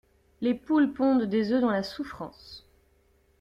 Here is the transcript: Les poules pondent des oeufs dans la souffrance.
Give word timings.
Les 0.41 0.55
poules 0.55 0.91
pondent 0.93 1.25
des 1.29 1.51
oeufs 1.53 1.61
dans 1.61 1.69
la 1.69 1.83
souffrance. 1.83 2.67